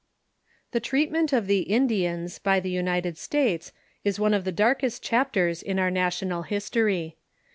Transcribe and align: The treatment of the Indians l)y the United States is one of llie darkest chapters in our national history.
The 0.71 0.79
treatment 0.79 1.31
of 1.31 1.45
the 1.45 1.59
Indians 1.59 2.39
l)y 2.43 2.59
the 2.59 2.71
United 2.71 3.19
States 3.19 3.71
is 4.03 4.19
one 4.19 4.33
of 4.33 4.45
llie 4.45 4.55
darkest 4.55 5.03
chapters 5.03 5.61
in 5.61 5.77
our 5.77 5.91
national 5.91 6.41
history. 6.41 7.17